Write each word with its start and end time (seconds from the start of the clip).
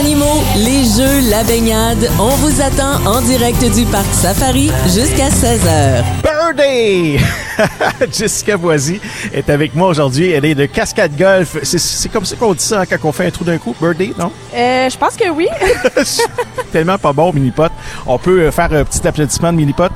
animaux, 0.00 0.42
les 0.56 0.84
jeux, 0.84 1.28
la 1.30 1.44
baignade, 1.44 2.08
on 2.18 2.28
vous 2.36 2.62
attend 2.62 3.04
en 3.06 3.20
direct 3.20 3.62
du 3.74 3.84
Parc 3.84 4.06
Safari 4.14 4.70
jusqu'à 4.86 5.28
16h. 5.28 6.02
Birdie! 6.22 7.18
Jessica 8.12 8.56
Voisy 8.56 8.98
est 9.34 9.50
avec 9.50 9.74
moi 9.74 9.88
aujourd'hui. 9.88 10.30
Elle 10.30 10.46
est 10.46 10.54
de 10.54 10.64
Cascade 10.64 11.14
Golf. 11.18 11.58
C'est- 11.64 11.76
C'est 11.78 12.08
comme 12.08 12.24
ça 12.24 12.34
qu'on 12.36 12.54
dit 12.54 12.64
ça 12.64 12.80
hein, 12.80 12.84
quand 12.86 12.96
on 13.04 13.12
fait 13.12 13.26
un 13.26 13.30
trou 13.30 13.44
d'un 13.44 13.58
coup, 13.58 13.74
Birdie, 13.78 14.14
non? 14.18 14.32
Euh, 14.54 14.88
je 14.88 14.96
pense 14.96 15.16
que 15.16 15.28
oui. 15.28 15.48
Tellement 16.72 16.96
pas 16.96 17.12
bon, 17.12 17.30
Minipot. 17.34 17.64
On 18.06 18.16
peut 18.18 18.40
euh, 18.44 18.50
faire 18.50 18.72
un 18.72 18.84
petit 18.84 19.06
applaudissement 19.06 19.52
de 19.52 19.58
Minipot. 19.58 19.84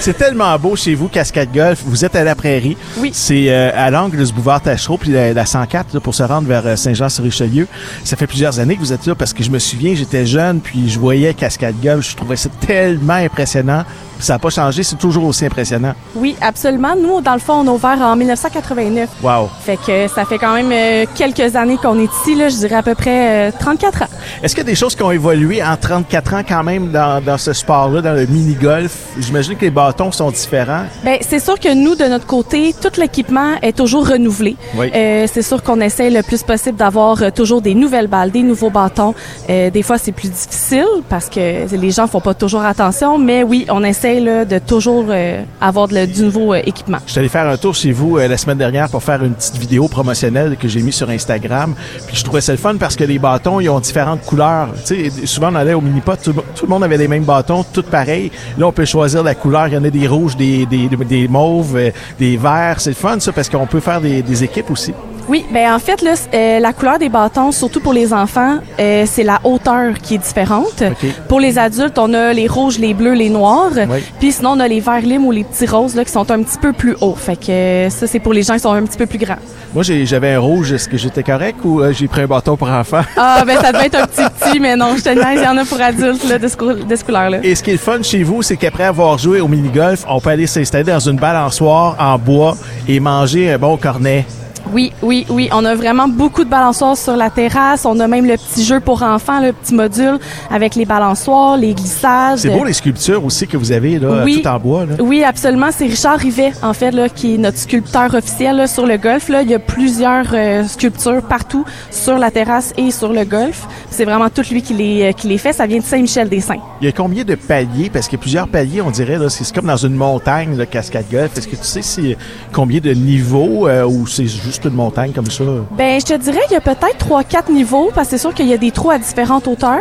C'est 0.00 0.16
tellement 0.16 0.58
beau 0.58 0.76
chez 0.76 0.94
vous, 0.94 1.08
Cascade 1.08 1.52
Golf. 1.52 1.82
Vous 1.84 2.04
êtes 2.04 2.16
à 2.16 2.24
la 2.24 2.34
prairie. 2.34 2.76
Oui. 2.98 3.10
C'est 3.12 3.50
euh, 3.50 3.70
à 3.74 3.90
l'angle 3.90 4.24
du 4.24 4.32
boulevard 4.32 4.60
Tachereau, 4.60 4.98
puis 4.98 5.10
la, 5.10 5.32
la 5.32 5.46
104 5.46 5.94
là, 5.94 6.00
pour 6.00 6.14
se 6.14 6.22
rendre 6.22 6.48
vers 6.48 6.66
euh, 6.66 6.76
Saint-Jean-sur-Richelieu. 6.76 7.66
Ça 8.04 8.16
fait 8.16 8.26
plusieurs 8.26 8.58
années 8.58 8.74
que 8.76 8.80
vous 8.80 8.92
êtes 8.92 9.06
là 9.06 9.14
parce 9.14 9.32
que 9.32 9.42
je 9.42 9.50
me 9.50 9.58
souviens, 9.58 9.94
j'étais 9.94 10.26
jeune, 10.26 10.60
puis 10.60 10.88
je 10.88 10.98
voyais 10.98 11.34
Cascade 11.34 11.74
Golf. 11.82 12.10
Je 12.10 12.16
trouvais 12.16 12.36
ça 12.36 12.48
tellement 12.66 13.14
impressionnant. 13.14 13.84
Ça 14.22 14.34
n'a 14.34 14.38
pas 14.38 14.50
changé, 14.50 14.84
c'est 14.84 14.96
toujours 14.96 15.24
aussi 15.24 15.44
impressionnant. 15.44 15.94
Oui, 16.14 16.36
absolument. 16.40 16.94
Nous, 16.96 17.20
dans 17.20 17.32
le 17.32 17.40
fond, 17.40 17.54
on 17.54 17.66
a 17.66 17.70
ouvert 17.72 18.00
en 18.00 18.14
1989. 18.14 19.10
Wow. 19.20 19.50
Fait 19.64 19.76
que 19.76 20.06
ça 20.06 20.24
fait 20.24 20.38
quand 20.38 20.54
même 20.54 20.70
euh, 20.70 21.06
quelques 21.16 21.56
années 21.56 21.76
qu'on 21.76 21.98
est 21.98 22.08
ici, 22.20 22.36
là, 22.36 22.48
je 22.48 22.54
dirais 22.54 22.76
à 22.76 22.84
peu 22.84 22.94
près 22.94 23.48
euh, 23.48 23.50
34 23.58 24.02
ans. 24.02 24.06
Est-ce 24.40 24.54
qu'il 24.54 24.62
y 24.62 24.66
a 24.68 24.70
des 24.70 24.76
choses 24.76 24.94
qui 24.94 25.02
ont 25.02 25.10
évolué 25.10 25.60
en 25.60 25.76
34 25.76 26.34
ans 26.34 26.42
quand 26.48 26.62
même 26.62 26.92
dans, 26.92 27.20
dans 27.20 27.36
ce 27.36 27.52
sport-là, 27.52 28.00
dans 28.00 28.12
le 28.12 28.26
mini-golf? 28.26 28.96
J'imagine 29.18 29.56
que 29.56 29.64
les 29.64 29.70
bâtons 29.72 30.12
sont 30.12 30.30
différents. 30.30 30.84
Ben, 31.04 31.18
c'est 31.20 31.40
sûr 31.40 31.58
que 31.58 31.74
nous, 31.74 31.96
de 31.96 32.04
notre 32.04 32.26
côté, 32.26 32.74
tout 32.80 33.00
l'équipement 33.00 33.54
est 33.60 33.76
toujours 33.76 34.08
renouvelé. 34.08 34.56
Oui. 34.76 34.90
Euh, 34.94 35.26
c'est 35.32 35.42
sûr 35.42 35.62
qu'on 35.64 35.80
essaie 35.80 36.10
le 36.10 36.22
plus 36.22 36.44
possible 36.44 36.76
d'avoir 36.76 37.20
euh, 37.22 37.30
toujours 37.30 37.60
des 37.60 37.74
nouvelles 37.74 38.06
balles, 38.06 38.30
des 38.30 38.42
nouveaux 38.42 38.70
bâtons. 38.70 39.14
Euh, 39.50 39.70
des 39.70 39.82
fois, 39.82 39.98
c'est 39.98 40.12
plus 40.12 40.28
difficile 40.28 40.86
parce 41.08 41.28
que 41.28 41.74
les 41.74 41.90
gens 41.90 42.06
font 42.06 42.20
pas 42.20 42.34
toujours 42.34 42.62
attention, 42.62 43.18
mais 43.18 43.42
oui, 43.42 43.66
on 43.68 43.82
essaie 43.82 44.11
de 44.20 44.58
toujours 44.58 45.06
euh, 45.08 45.42
avoir 45.60 45.88
du 45.88 46.22
nouveau 46.22 46.52
euh, 46.52 46.60
équipement. 46.64 46.98
Je 47.06 47.12
suis 47.12 47.18
allé 47.20 47.28
faire 47.28 47.46
un 47.46 47.56
tour 47.56 47.74
chez 47.74 47.92
vous 47.92 48.18
euh, 48.18 48.28
la 48.28 48.36
semaine 48.36 48.58
dernière 48.58 48.88
pour 48.88 49.02
faire 49.02 49.22
une 49.24 49.32
petite 49.32 49.56
vidéo 49.56 49.88
promotionnelle 49.88 50.56
que 50.56 50.68
j'ai 50.68 50.82
mis 50.82 50.92
sur 50.92 51.08
Instagram. 51.08 51.74
Puis 52.06 52.16
je 52.16 52.24
trouvais 52.24 52.40
ça 52.40 52.52
le 52.52 52.58
fun 52.58 52.76
parce 52.76 52.96
que 52.96 53.04
les 53.04 53.18
bâtons, 53.18 53.60
ils 53.60 53.68
ont 53.68 53.80
différentes 53.80 54.22
couleurs. 54.22 54.68
Tu 54.84 55.10
sais, 55.10 55.26
souvent 55.26 55.50
on 55.52 55.54
allait 55.54 55.74
au 55.74 55.80
mini-pot, 55.80 56.16
tout, 56.22 56.34
le 56.62 56.68
monde 56.68 56.84
avait 56.84 56.98
les 56.98 57.08
mêmes 57.08 57.24
bâtons, 57.24 57.64
tout 57.64 57.82
pareil. 57.82 58.30
Là, 58.58 58.66
on 58.66 58.72
peut 58.72 58.84
choisir 58.84 59.22
la 59.22 59.34
couleur. 59.34 59.68
Il 59.68 59.74
y 59.74 59.76
en 59.76 59.84
a 59.84 59.90
des 59.90 60.06
rouges, 60.06 60.36
des, 60.36 60.66
des, 60.66 61.28
mauves, 61.28 61.78
des 62.18 62.36
verts. 62.36 62.80
C'est 62.80 62.90
le 62.90 62.96
fun, 62.96 63.18
ça, 63.20 63.32
parce 63.32 63.48
qu'on 63.48 63.66
peut 63.66 63.80
faire 63.80 64.00
des 64.00 64.44
équipes 64.44 64.70
aussi. 64.70 64.92
Oui, 65.28 65.44
ben 65.52 65.72
en 65.72 65.78
fait 65.78 66.02
là, 66.02 66.14
euh, 66.34 66.58
la 66.58 66.72
couleur 66.72 66.98
des 66.98 67.08
bâtons, 67.08 67.52
surtout 67.52 67.80
pour 67.80 67.92
les 67.92 68.12
enfants, 68.12 68.58
euh, 68.78 69.04
c'est 69.06 69.22
la 69.22 69.40
hauteur 69.44 69.94
qui 70.02 70.16
est 70.16 70.18
différente. 70.18 70.82
Pour 71.28 71.40
les 71.40 71.58
adultes, 71.58 71.98
on 71.98 72.12
a 72.14 72.32
les 72.32 72.48
rouges, 72.48 72.78
les 72.78 72.94
bleus, 72.94 73.14
les 73.14 73.30
noirs. 73.30 73.72
Oui. 73.88 73.98
Puis 74.18 74.32
sinon, 74.32 74.50
on 74.50 74.60
a 74.60 74.68
les 74.68 74.80
verts 74.80 75.00
limes 75.00 75.24
ou 75.24 75.30
les 75.30 75.44
petits 75.44 75.66
roses 75.66 75.94
là 75.94 76.04
qui 76.04 76.12
sont 76.12 76.30
un 76.30 76.42
petit 76.42 76.58
peu 76.58 76.72
plus 76.72 76.96
hauts. 77.00 77.14
Fait 77.14 77.36
que 77.36 77.50
euh, 77.50 77.90
ça, 77.90 78.06
c'est 78.06 78.18
pour 78.18 78.32
les 78.32 78.42
gens 78.42 78.54
qui 78.54 78.60
sont 78.60 78.72
un 78.72 78.82
petit 78.82 78.98
peu 78.98 79.06
plus 79.06 79.18
grands. 79.18 79.38
Moi, 79.74 79.84
j'avais 79.84 80.34
un 80.34 80.38
rouge. 80.38 80.72
Est-ce 80.72 80.88
que 80.88 80.96
j'étais 80.96 81.22
correct 81.22 81.58
ou 81.64 81.82
j'ai 81.92 82.08
pris 82.08 82.22
un 82.22 82.26
bâton 82.26 82.56
pour 82.56 82.68
enfants? 82.68 83.02
Ah 83.16 83.42
ben 83.46 83.58
ça 83.60 83.72
devait 83.72 83.86
être 83.86 83.94
un 83.94 84.06
petit 84.06 84.22
petit, 84.22 84.60
mais 84.60 84.76
non, 84.76 84.96
je 84.96 85.02
te 85.02 85.08
niaise, 85.08 85.40
il 85.40 85.44
y 85.44 85.48
en 85.48 85.56
a 85.56 85.64
pour 85.64 85.80
adultes 85.80 86.28
là, 86.28 86.38
de 86.38 86.48
ce, 86.48 86.56
de 86.56 86.96
ce 86.96 87.04
couleur 87.04 87.30
là. 87.30 87.38
Et 87.42 87.54
ce 87.54 87.62
qui 87.62 87.70
est 87.70 87.74
le 87.74 87.78
fun 87.78 88.02
chez 88.02 88.22
vous, 88.22 88.42
c'est 88.42 88.56
qu'après 88.56 88.84
avoir 88.84 89.16
joué 89.18 89.40
au 89.40 89.48
mini-golf, 89.48 90.04
on 90.08 90.20
peut 90.20 90.30
aller 90.30 90.46
s'installer 90.46 90.84
dans 90.84 91.00
une 91.00 91.16
balançoire 91.16 91.96
en 91.98 92.18
bois 92.18 92.56
et 92.88 93.00
manger 93.00 93.52
un 93.52 93.58
bon 93.58 93.76
cornet. 93.76 94.26
Oui, 94.72 94.92
oui, 95.02 95.26
oui. 95.28 95.48
On 95.52 95.64
a 95.64 95.74
vraiment 95.74 96.08
beaucoup 96.08 96.44
de 96.44 96.48
balançoires 96.50 96.96
sur 96.96 97.16
la 97.16 97.30
terrasse. 97.30 97.84
On 97.84 97.98
a 98.00 98.06
même 98.08 98.26
le 98.26 98.36
petit 98.36 98.64
jeu 98.64 98.80
pour 98.80 99.02
enfants, 99.02 99.40
le 99.40 99.52
petit 99.52 99.74
module 99.74 100.18
avec 100.50 100.74
les 100.74 100.84
balançoires, 100.84 101.56
les 101.56 101.74
glissages. 101.74 102.40
C'est 102.40 102.50
beau 102.50 102.64
les 102.64 102.72
sculptures 102.72 103.24
aussi 103.24 103.46
que 103.46 103.56
vous 103.56 103.72
avez 103.72 103.98
là, 103.98 104.22
Oui. 104.24 104.40
tout 104.42 104.48
en 104.48 104.58
bois. 104.58 104.86
Là. 104.86 104.94
Oui, 105.00 105.24
absolument. 105.24 105.68
C'est 105.70 105.86
Richard 105.86 106.18
Rivet, 106.18 106.52
en 106.62 106.72
fait, 106.74 106.90
là, 106.92 107.08
qui 107.08 107.34
est 107.34 107.38
notre 107.38 107.58
sculpteur 107.58 108.14
officiel 108.14 108.56
là, 108.56 108.66
sur 108.66 108.86
le 108.86 108.96
golf. 108.96 109.28
Là. 109.28 109.42
Il 109.42 109.50
y 109.50 109.54
a 109.54 109.58
plusieurs 109.58 110.26
euh, 110.32 110.64
sculptures 110.64 111.22
partout 111.22 111.64
sur 111.90 112.18
la 112.18 112.30
terrasse 112.30 112.72
et 112.76 112.90
sur 112.90 113.12
le 113.12 113.24
golf. 113.24 113.66
C'est 113.90 114.04
vraiment 114.04 114.30
tout 114.30 114.42
lui 114.50 114.62
qui 114.62 114.74
les, 114.74 115.02
euh, 115.10 115.12
qui 115.12 115.28
les 115.28 115.38
fait. 115.38 115.52
Ça 115.52 115.66
vient 115.66 115.78
de 115.78 115.84
Saint-Michel-des-Saints. 115.84 116.60
Il 116.80 116.86
y 116.86 116.88
a 116.88 116.92
combien 116.92 117.24
de 117.24 117.34
paliers? 117.34 117.90
Parce 117.92 118.06
qu'il 118.08 118.18
y 118.18 118.20
a 118.20 118.22
plusieurs 118.22 118.48
paliers, 118.48 118.80
on 118.82 118.90
dirait. 118.90 119.18
là, 119.18 119.28
C'est 119.28 119.52
comme 119.54 119.66
dans 119.66 119.76
une 119.76 119.94
montagne, 119.94 120.56
le 120.56 120.64
cascade 120.64 121.04
golf. 121.10 121.36
Est-ce 121.36 121.48
que 121.48 121.56
tu 121.56 121.64
sais 121.64 121.82
si, 121.82 122.16
combien 122.52 122.80
de 122.80 122.90
niveaux 122.92 123.66
euh, 123.68 123.84
ou 123.86 124.06
c'est 124.06 124.26
juste 124.26 124.51
une 124.64 124.74
montagne 124.74 125.12
comme 125.12 125.30
ça? 125.30 125.44
Ben, 125.72 126.00
je 126.00 126.06
te 126.06 126.14
dirais 126.18 126.40
qu'il 126.48 126.54
y 126.54 126.56
a 126.56 126.60
peut-être 126.60 126.98
trois, 126.98 127.24
quatre 127.24 127.50
niveaux, 127.50 127.90
parce 127.94 128.08
que 128.08 128.12
c'est 128.12 128.18
sûr 128.18 128.34
qu'il 128.34 128.46
y 128.48 128.52
a 128.54 128.56
des 128.56 128.70
trous 128.70 128.90
à 128.90 128.98
différentes 128.98 129.46
hauteurs, 129.48 129.78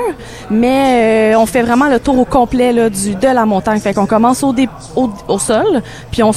mais 0.49 1.33
euh, 1.33 1.39
on 1.39 1.45
fait 1.45 1.61
vraiment 1.61 1.87
le 1.89 1.99
tour 1.99 2.17
au 2.19 2.25
complet 2.25 2.73
là, 2.73 2.89
du 2.89 3.15
de 3.15 3.27
la 3.27 3.45
montagne. 3.45 3.79
Fait 3.79 3.93
qu'on 3.93 4.05
commence 4.05 4.43
au, 4.43 4.53
dé- 4.53 4.69
au, 4.95 5.09
au 5.27 5.39
sol, 5.39 5.81
puis 6.11 6.23
on, 6.23 6.31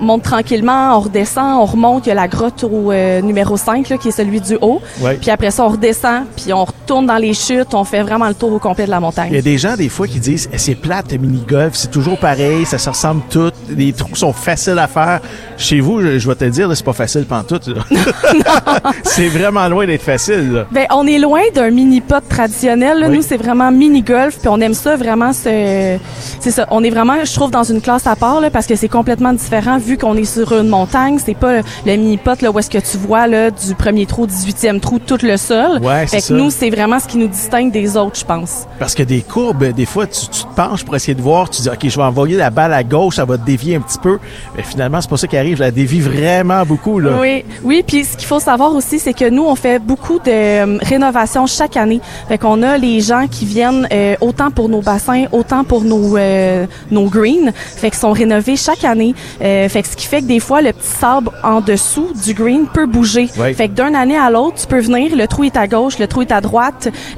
monte 0.00 0.22
tranquillement, 0.22 0.96
on 0.96 1.00
redescend, 1.00 1.60
on 1.60 1.64
remonte. 1.64 2.06
Il 2.06 2.10
y 2.10 2.12
a 2.12 2.14
la 2.14 2.28
grotte 2.28 2.64
au 2.64 2.90
euh, 2.92 3.20
numéro 3.20 3.56
5, 3.56 3.88
là, 3.88 3.96
qui 3.98 4.08
est 4.08 4.12
celui 4.12 4.40
du 4.40 4.56
haut. 4.60 4.80
Ouais. 5.00 5.14
Puis 5.20 5.30
après 5.30 5.50
ça, 5.50 5.64
on 5.64 5.68
redescend, 5.68 6.24
puis 6.36 6.52
on 6.52 6.64
retourne 6.64 6.79
dans 6.90 7.16
les 7.16 7.32
chutes, 7.34 7.72
on 7.74 7.84
fait 7.84 8.02
vraiment 8.02 8.28
le 8.28 8.34
tour 8.34 8.52
au 8.52 8.58
complet 8.58 8.84
de 8.86 8.90
la 8.90 8.96
Il 8.96 9.00
y 9.00 9.02
a 9.02 9.06
montagne. 9.06 9.40
des 9.40 9.58
gens, 9.58 9.76
des 9.76 9.88
fois, 9.88 10.06
qui 10.06 10.18
disent 10.20 10.48
Eh, 10.52 10.58
c'est 10.58 10.74
plate, 10.74 11.12
le 11.12 11.18
mini-golf, 11.18 11.72
c'est 11.74 11.90
toujours 11.90 12.18
pareil, 12.18 12.64
ça 12.66 12.78
se 12.78 12.88
ressemble 12.90 13.22
tout, 13.30 13.52
les 13.76 13.92
trous 13.92 14.16
sont 14.16 14.32
faciles 14.32 14.78
à 14.78 14.86
faire. 14.88 15.20
Chez 15.56 15.80
vous, 15.80 16.00
je, 16.02 16.18
je 16.18 16.28
vais 16.28 16.34
te 16.34 16.44
dire, 16.44 16.68
là, 16.68 16.74
c'est 16.74 16.84
pas 16.84 16.92
facile 16.92 17.24
pantoute. 17.24 17.70
c'est 19.04 19.28
vraiment 19.28 19.66
loin 19.68 19.86
d'être 19.86 20.02
facile. 20.02 20.52
là. 20.52 20.66
Ben, 20.70 20.86
on 20.90 21.06
est 21.06 21.18
loin 21.18 21.40
d'un 21.54 21.70
mini-pot 21.70 22.20
traditionnel. 22.28 22.98
là. 23.00 23.08
Oui. 23.08 23.16
Nous, 23.16 23.22
c'est 23.22 23.36
vraiment 23.36 23.70
mini-golf, 23.70 24.38
puis 24.38 24.48
on 24.48 24.60
aime 24.60 24.74
ça 24.74 24.96
vraiment. 24.96 25.32
ce- 25.32 25.98
C'est 26.40 26.50
ça. 26.50 26.66
On 26.70 26.82
est 26.82 26.90
vraiment, 26.90 27.14
je 27.24 27.32
trouve, 27.34 27.50
dans 27.50 27.64
une 27.64 27.80
classe 27.80 28.06
à 28.06 28.16
part, 28.16 28.40
là, 28.40 28.50
parce 28.50 28.66
que 28.66 28.74
c'est 28.76 28.88
complètement 28.88 29.32
différent 29.32 29.78
vu 29.78 29.96
qu'on 29.98 30.16
est 30.16 30.24
sur 30.24 30.52
une 30.58 30.68
montagne. 30.68 31.18
C'est 31.24 31.34
pas 31.36 31.58
le, 31.58 31.62
mini-pot 31.96 32.40
là, 32.42 32.50
où 32.50 32.58
est-ce 32.58 32.70
que 32.70 32.78
tu 32.78 32.96
vois 32.98 33.26
là, 33.26 33.50
du 33.50 33.74
premier 33.74 34.06
trou 34.06 34.22
au 34.24 34.26
18e 34.26 34.80
trou, 34.80 34.98
tout 34.98 35.18
le 35.22 35.36
sol. 35.36 35.78
Ouais, 35.82 36.02
c'est 36.06 36.16
fait 36.16 36.16
que 36.18 36.22
ça. 36.24 36.34
nous, 36.34 36.50
c'est 36.50 36.70
vraiment 36.80 36.98
ce 36.98 37.06
qui 37.06 37.18
nous 37.18 37.28
distingue 37.28 37.70
des 37.70 37.96
autres, 37.96 38.18
je 38.18 38.24
pense. 38.24 38.66
Parce 38.78 38.94
que 38.94 39.02
des 39.02 39.20
courbes, 39.20 39.64
des 39.72 39.84
fois, 39.86 40.06
tu, 40.06 40.28
tu 40.28 40.44
te 40.44 40.54
penches 40.54 40.84
pour 40.84 40.96
essayer 40.96 41.14
de 41.14 41.20
voir, 41.22 41.50
tu 41.50 41.62
dis, 41.62 41.68
OK, 41.68 41.78
je 41.82 41.96
vais 41.96 42.02
envoyer 42.02 42.36
la 42.36 42.50
balle 42.50 42.72
à 42.72 42.82
gauche, 42.82 43.16
ça 43.16 43.24
va 43.24 43.36
te 43.36 43.44
dévier 43.44 43.76
un 43.76 43.80
petit 43.80 43.98
peu. 43.98 44.18
Mais 44.56 44.62
finalement, 44.62 45.00
c'est 45.00 45.10
pas 45.10 45.16
ça 45.16 45.26
qui 45.26 45.36
arrive, 45.36 45.56
je 45.56 45.62
la 45.62 45.70
dévie 45.70 46.00
vraiment 46.00 46.64
beaucoup. 46.64 46.98
Là. 46.98 47.18
Oui, 47.20 47.44
oui. 47.62 47.84
Puis 47.86 48.04
ce 48.04 48.16
qu'il 48.16 48.26
faut 48.26 48.40
savoir 48.40 48.74
aussi, 48.74 48.98
c'est 48.98 49.12
que 49.12 49.28
nous, 49.28 49.44
on 49.44 49.54
fait 49.54 49.78
beaucoup 49.78 50.18
de 50.18 50.30
euh, 50.30 50.78
rénovations 50.80 51.46
chaque 51.46 51.76
année. 51.76 52.00
Fait 52.28 52.38
qu'on 52.38 52.62
a 52.62 52.78
les 52.78 53.00
gens 53.00 53.26
qui 53.30 53.44
viennent 53.44 53.86
euh, 53.92 54.16
autant 54.20 54.50
pour 54.50 54.68
nos 54.68 54.80
bassins, 54.80 55.26
autant 55.32 55.64
pour 55.64 55.82
nos 55.82 56.16
euh, 56.16 56.66
nos 56.90 57.08
greens. 57.08 57.52
Fait 57.54 57.90
qu'ils 57.90 57.98
sont 57.98 58.12
rénovés 58.12 58.56
chaque 58.56 58.84
année. 58.84 59.14
Fait 59.38 59.82
que 59.82 59.88
ce 59.88 59.96
qui 59.96 60.06
fait 60.06 60.22
que 60.22 60.26
des 60.26 60.40
fois, 60.40 60.62
le 60.62 60.72
petit 60.72 60.86
sable 60.86 61.30
en 61.42 61.60
dessous 61.60 62.08
du 62.24 62.34
green 62.34 62.66
peut 62.72 62.86
bouger. 62.86 63.28
Oui. 63.38 63.54
Fait 63.54 63.68
que 63.68 63.74
d'une 63.74 63.94
année 63.94 64.16
à 64.16 64.30
l'autre, 64.30 64.56
tu 64.60 64.66
peux 64.66 64.80
venir, 64.80 65.14
le 65.14 65.26
trou 65.26 65.44
est 65.44 65.56
à 65.56 65.66
gauche, 65.66 65.98
le 65.98 66.06
trou 66.06 66.22
est 66.22 66.32
à 66.32 66.40
droite, 66.40 66.69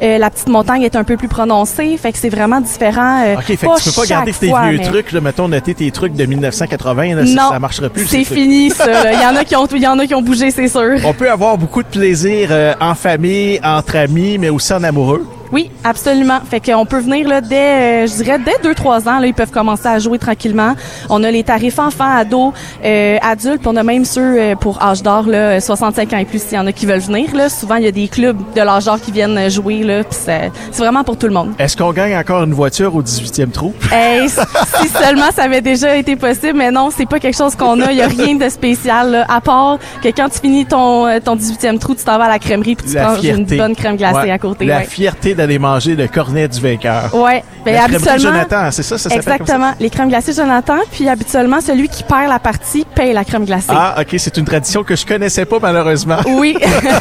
euh, 0.02 0.18
la 0.18 0.30
petite 0.30 0.48
montagne 0.48 0.82
est 0.82 0.96
un 0.96 1.04
peu 1.04 1.16
plus 1.16 1.28
prononcée. 1.28 1.96
Fait 1.96 2.12
que 2.12 2.18
c'est 2.18 2.28
vraiment 2.28 2.60
différent. 2.60 3.22
euh, 3.24 3.34
OK, 3.36 3.42
fait 3.44 3.56
que 3.56 3.78
tu 3.82 3.90
peux 3.90 4.00
pas 4.02 4.06
garder 4.06 4.32
tes 4.32 4.48
fois, 4.48 4.68
vieux 4.68 4.78
mais- 4.78 4.84
trucs, 4.84 5.12
là, 5.12 5.20
mettons, 5.20 5.48
noter 5.48 5.74
tes 5.74 5.90
trucs 5.90 6.14
de 6.14 6.24
1980, 6.26 7.14
là, 7.14 7.26
ça, 7.26 7.32
Non, 7.32 7.50
ça 7.50 7.58
marchera 7.58 7.88
plus. 7.88 8.06
c'est 8.06 8.24
fini 8.24 8.70
ça. 8.70 9.12
Il 9.12 9.20
y 9.20 9.26
en 9.26 9.36
a 9.36 9.44
qui 9.44 9.56
ont, 9.56 9.66
il 9.66 9.82
y 9.82 9.86
en 9.86 9.98
a 9.98 10.06
qui 10.06 10.14
ont 10.14 10.22
bougé, 10.22 10.50
c'est 10.50 10.68
sûr. 10.68 10.96
On 11.04 11.12
peut 11.14 11.30
avoir 11.30 11.56
beaucoup 11.58 11.82
de 11.82 11.88
plaisir 11.88 12.48
euh, 12.50 12.74
en 12.80 12.94
famille, 12.94 13.60
entre 13.62 13.96
amis, 13.96 14.38
mais 14.38 14.48
aussi 14.48 14.72
en 14.72 14.82
amoureux. 14.82 15.26
Oui, 15.52 15.70
absolument. 15.84 16.38
Fait 16.48 16.60
qu'on 16.60 16.86
peut 16.86 16.98
venir 16.98 17.28
là 17.28 17.40
dès, 17.40 17.56
euh, 17.56 18.06
je 18.06 18.22
dirais 18.22 18.38
dès 18.38 18.68
2-3 18.68 19.08
ans, 19.08 19.18
là, 19.18 19.26
ils 19.26 19.34
peuvent 19.34 19.50
commencer 19.50 19.86
à 19.86 19.98
jouer 19.98 20.18
tranquillement. 20.18 20.74
On 21.10 21.22
a 21.24 21.30
les 21.30 21.44
tarifs 21.44 21.78
enfants, 21.78 22.10
ados, 22.16 22.52
euh, 22.84 23.18
adultes, 23.20 23.58
puis 23.60 23.68
on 23.68 23.76
a 23.76 23.82
même 23.82 24.04
ceux 24.04 24.38
euh, 24.40 24.56
pour 24.56 24.82
âge 24.82 25.02
d'or, 25.02 25.24
là, 25.26 25.60
65 25.60 26.12
ans 26.14 26.16
et 26.18 26.24
plus, 26.24 26.42
s'il 26.42 26.56
y 26.56 26.58
en 26.58 26.66
a 26.66 26.72
qui 26.72 26.86
veulent 26.86 27.00
venir. 27.00 27.34
Là. 27.34 27.48
Souvent, 27.48 27.76
il 27.76 27.84
y 27.84 27.86
a 27.86 27.92
des 27.92 28.08
clubs 28.08 28.38
de 28.56 28.60
l'âge 28.62 28.86
d'or 28.86 29.00
qui 29.00 29.12
viennent 29.12 29.50
jouer, 29.50 29.82
là, 29.82 30.04
puis 30.04 30.18
c'est 30.24 30.50
c'est 30.70 30.82
vraiment 30.82 31.04
pour 31.04 31.18
tout 31.18 31.26
le 31.26 31.34
monde. 31.34 31.52
Est-ce 31.58 31.76
qu'on 31.76 31.92
gagne 31.92 32.16
encore 32.16 32.42
une 32.44 32.54
voiture 32.54 32.94
au 32.96 33.02
18e 33.02 33.50
trou? 33.50 33.72
Hey, 33.92 34.26
si 34.28 34.88
seulement 34.88 35.30
ça 35.34 35.42
avait 35.44 35.60
déjà 35.60 35.94
été 35.96 36.16
possible, 36.16 36.54
mais 36.56 36.70
non, 36.70 36.88
c'est 36.90 37.04
pas 37.06 37.18
quelque 37.18 37.36
chose 37.36 37.54
qu'on 37.54 37.78
a. 37.82 37.92
Il 37.92 37.98
y 37.98 38.02
a 38.02 38.06
rien 38.08 38.36
de 38.36 38.48
spécial, 38.48 39.10
là, 39.12 39.26
à 39.28 39.40
part 39.42 39.78
que 40.02 40.08
quand 40.08 40.30
tu 40.30 40.40
finis 40.40 40.64
ton, 40.64 41.06
euh, 41.06 41.18
ton 41.22 41.36
18e 41.36 41.78
trou, 41.78 41.94
tu 41.94 42.02
t'en 42.02 42.16
vas 42.16 42.24
à 42.24 42.28
la 42.28 42.38
crèmerie 42.38 42.74
puis 42.74 42.86
tu 42.88 42.94
La 42.94 43.08
manges 43.10 43.22
une 43.24 43.44
bonne 43.44 43.76
crème 43.76 43.96
glacée 43.96 44.12
Ouais. 44.16 44.30
à 44.30 44.38
côté. 44.38 44.64
La 44.64 44.78
ouais. 44.78 44.84
fierté 44.84 45.34
d'aller 45.42 45.58
manger 45.58 45.96
le 45.96 46.06
cornet 46.08 46.46
du 46.48 46.60
vainqueur. 46.60 47.14
Ouais, 47.14 47.42
ben 47.64 47.74
La 47.74 47.80
crèmerie 47.80 47.96
habituellement. 47.96 48.32
Jonathan, 48.32 48.70
c'est 48.70 48.82
ça, 48.82 48.96
ça 48.96 49.10
s'appelle 49.10 49.24
comme 49.24 49.46
ça? 49.46 49.54
Exactement. 49.54 49.72
Les 49.80 49.90
crèmes 49.90 50.08
glacées 50.08 50.32
Jonathan, 50.32 50.78
puis 50.92 51.08
habituellement, 51.08 51.60
celui 51.60 51.88
qui 51.88 52.02
perd 52.04 52.28
la 52.28 52.38
partie 52.38 52.86
paye 52.94 53.12
la 53.12 53.24
crème 53.24 53.44
glacée. 53.44 53.70
Ah, 53.70 53.96
OK, 54.00 54.14
c'est 54.18 54.36
une 54.36 54.44
tradition 54.44 54.84
que 54.84 54.94
je 54.94 55.04
connaissais 55.04 55.44
pas, 55.44 55.58
malheureusement. 55.60 56.18
Oui, 56.26 56.56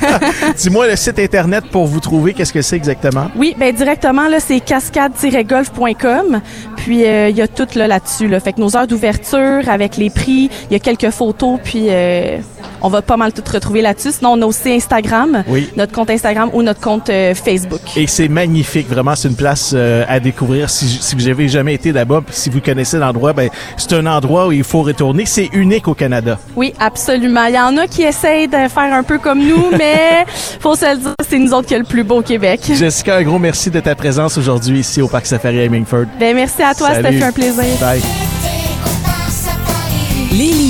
Dis-moi 0.57 0.87
le 0.87 0.95
site 0.95 1.19
Internet 1.19 1.65
pour 1.71 1.85
vous 1.85 1.99
trouver, 1.99 2.33
qu'est-ce 2.33 2.53
que 2.53 2.61
c'est 2.61 2.75
exactement? 2.75 3.27
oui, 3.35 3.55
ben 3.57 3.73
directement 3.73 4.27
là, 4.27 4.39
c'est 4.39 4.59
cascade-golf.com. 4.59 6.41
Puis 6.77 7.05
euh, 7.05 7.29
il 7.29 7.37
y 7.37 7.41
a 7.41 7.47
tout 7.47 7.67
là 7.75 7.87
là-dessus 7.87 8.27
là. 8.27 8.39
Fait 8.39 8.53
que 8.53 8.59
nos 8.59 8.75
heures 8.75 8.87
d'ouverture 8.87 9.67
avec 9.69 9.97
les 9.97 10.09
prix, 10.09 10.49
il 10.69 10.73
y 10.73 10.75
a 10.75 10.79
quelques 10.79 11.11
photos 11.11 11.59
puis 11.63 11.87
euh, 11.89 12.37
on 12.81 12.89
va 12.89 13.01
pas 13.01 13.17
mal 13.17 13.33
tout 13.33 13.43
retrouver 13.51 13.81
là-dessus. 13.81 14.11
Sinon, 14.13 14.31
on 14.33 14.41
a 14.41 14.45
aussi 14.45 14.71
Instagram, 14.71 15.43
Oui. 15.47 15.69
notre 15.77 15.91
compte 15.93 16.09
Instagram 16.09 16.49
ou 16.53 16.61
notre 16.63 16.79
compte 16.81 17.09
euh, 17.09 17.33
Facebook. 17.35 17.81
Et 17.95 18.07
c'est 18.07 18.27
magnifique, 18.27 18.87
vraiment, 18.89 19.15
c'est 19.15 19.27
une 19.27 19.35
place 19.35 19.71
euh, 19.73 20.03
à 20.07 20.19
découvrir 20.19 20.69
si, 20.69 20.87
si 20.87 21.15
vous 21.15 21.27
avez 21.27 21.47
jamais 21.47 21.73
été 21.73 21.91
là-bas, 21.91 22.21
puis 22.25 22.35
si 22.35 22.49
vous 22.49 22.61
connaissez 22.61 22.97
l'endroit, 22.97 23.33
ben 23.33 23.49
c'est 23.77 23.93
un 23.93 24.05
endroit 24.05 24.47
où 24.47 24.51
il 24.51 24.63
faut 24.63 24.81
retourner. 24.81 25.25
C'est 25.25 25.49
unique 25.53 25.87
au 25.87 25.93
Canada. 25.93 26.39
Oui, 26.55 26.73
absolument. 26.79 27.45
Il 27.45 27.55
y 27.55 27.59
en 27.59 27.75
a 27.77 27.87
qui 27.87 28.03
essayent 28.03 28.47
de 28.47 28.67
faire 28.67 28.93
un 28.93 29.03
peu 29.03 29.17
comme 29.19 29.39
nous, 29.39 29.69
mais 29.77 30.25
faut 30.59 30.75
se 30.75 30.85
le 30.91 30.97
dire, 30.97 31.13
c'est 31.27 31.39
nous 31.39 31.53
autres 31.53 31.67
qui 31.67 31.75
a 31.75 31.79
le 31.79 31.83
plus 31.83 32.03
beau 32.03 32.17
au 32.19 32.21
Québec. 32.21 32.61
Jessica, 32.73 33.17
un 33.17 33.23
gros 33.23 33.39
merci 33.39 33.69
de 33.69 33.79
ta 33.79 33.95
présence 33.95 34.37
aujourd'hui 34.37 34.79
ici 34.79 35.01
au 35.01 35.07
Parc 35.07 35.25
Safari 35.25 35.59
à 35.59 35.63
Hemingford. 35.65 36.05
Ben 36.19 36.35
merci 36.35 36.61
à 36.63 36.73
toi, 36.73 36.89
c'était 36.95 37.13
fait 37.13 37.23
un 37.23 37.31
plaisir. 37.31 37.63
Bye. 37.79 38.01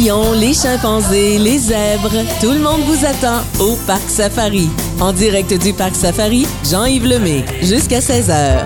Les 0.04 0.56
chimpanzés, 0.56 1.38
les 1.38 1.60
zèbres, 1.60 2.26
tout 2.42 2.50
le 2.50 2.60
monde 2.60 2.82
vous 2.88 3.06
attend 3.06 3.44
au 3.60 3.76
Parc 3.86 4.10
Safari. 4.10 4.68
En 5.00 5.14
direct 5.14 5.54
du 5.62 5.74
Parc 5.74 5.96
Safari, 5.96 6.48
Jean-Yves 6.68 7.06
Lemay, 7.06 7.46
jusqu'à 7.62 8.00
16h. 8.00 8.66